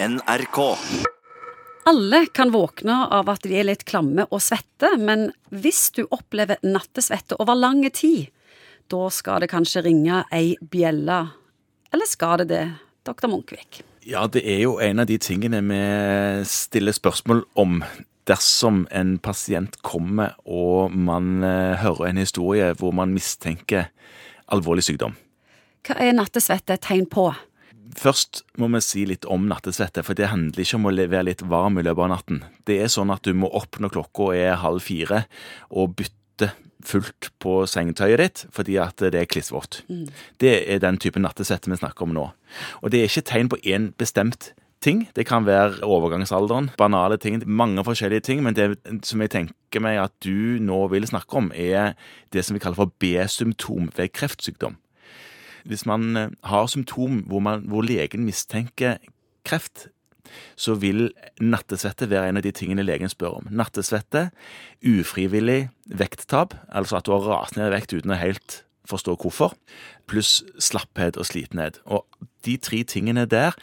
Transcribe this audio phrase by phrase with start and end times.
[0.00, 0.78] NRK.
[1.84, 6.60] Alle kan våkne av at de er litt klamme og svette, men hvis du opplever
[6.62, 8.28] nattesvette over lang tid,
[8.86, 11.18] da skal det kanskje ringe ei bjelle.
[11.90, 12.62] Eller skal det det,
[13.08, 13.80] doktor Munkvik?
[14.06, 15.82] Ja, det er jo en av de tingene vi
[16.46, 17.82] stiller spørsmål om.
[18.30, 23.88] Dersom en pasient kommer og man eh, hører en historie hvor man mistenker
[24.46, 25.16] alvorlig sykdom.
[25.88, 27.32] Hva er nattesvette et tegn på?
[27.96, 31.44] Først må vi si litt om nattesvette, for det handler ikke om å være litt
[31.48, 32.44] varm i løpet av natten.
[32.68, 35.24] Det er sånn at du må opp når klokka er halv fire
[35.70, 36.52] og bytte
[36.86, 39.82] fullt på sengetøyet ditt fordi at det er klissvått.
[40.38, 42.28] Det er den type nattesvette vi snakker om nå.
[42.82, 44.52] Og det er ikke tegn på én bestemt
[44.84, 45.08] ting.
[45.14, 48.42] Det kan være overgangsalderen, banale ting, mange forskjellige ting.
[48.46, 51.96] Men det som jeg tenker meg at du nå vil snakke om, er
[52.34, 54.78] det som vi kaller for B-symptom ved kreftsykdom.
[55.64, 58.98] Hvis man eh, har symptom hvor, man, hvor legen mistenker
[59.48, 59.88] kreft,
[60.60, 61.08] så vil
[61.40, 63.50] nattesvette være en av de tingene legen spør om.
[63.50, 64.28] Nattesvette,
[64.84, 69.54] ufrivillig vekttap, altså at du har rast ned i vekt uten å helt forstå hvorfor,
[70.08, 71.80] pluss slapphet og slitenhet.
[71.84, 72.06] Og
[72.46, 73.56] de tre tingene der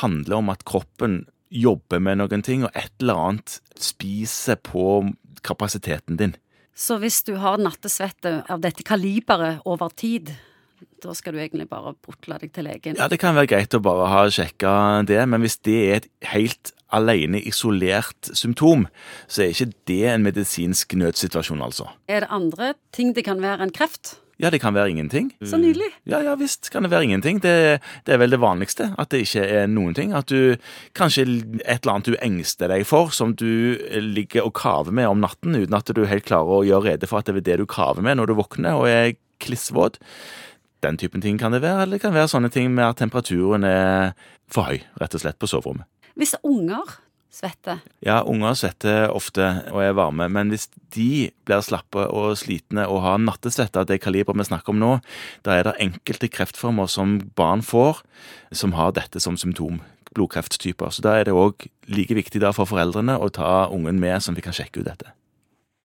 [0.00, 5.10] handler om at kroppen jobber med noen ting, og et eller annet spiser på
[5.44, 6.36] kapasiteten din.
[6.76, 10.30] Så hvis du har nattesvette av dette kaliberet over tid,
[11.02, 12.98] da skal du egentlig bare putle deg til legen?
[13.00, 14.74] Ja, det kan være greit å bare ha sjekka
[15.08, 18.88] det, men hvis det er et helt alene isolert symptom,
[19.30, 21.88] så er ikke det en medisinsk nødsituasjon, altså.
[22.10, 24.18] Er det andre ting det kan være enn kreft?
[24.40, 25.28] Ja, det kan være ingenting.
[25.44, 25.90] Så nydelig.
[26.08, 27.42] Ja, ja visst kan det være ingenting.
[27.44, 30.14] Det, det er vel det vanligste, at det ikke er noen ting.
[30.16, 30.56] At du
[30.96, 31.26] kanskje
[31.60, 35.58] et eller annet du engster deg for, som du ligger og kaver med om natten,
[35.60, 38.00] uten at du helt klarer å gjøre rede for at det er det du kaver
[38.06, 39.12] med når du våkner og er
[39.44, 40.00] klissvåt.
[40.84, 43.66] Den typen ting kan det være, eller det kan være sånne ting med at temperaturen
[43.68, 44.12] er
[44.50, 45.88] for høy, rett og slett, på soverommet.
[46.18, 46.98] Hvis unger
[47.30, 52.88] svetter, Ja, unger svetter ofte og er varme, men hvis de blir slappe og slitne
[52.88, 54.90] og har nattesvette av det kaliberet vi snakker om nå,
[55.46, 58.02] da er det enkelte kreftformer som barn får,
[58.52, 59.80] som har dette som symptom.
[60.10, 60.90] Blodkrefttyper.
[60.90, 64.42] Så da er det òg like viktig for foreldrene å ta ungen med, som vi
[64.42, 65.14] kan sjekke ut dette.